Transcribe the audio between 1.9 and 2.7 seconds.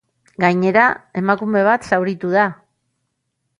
zauritu da.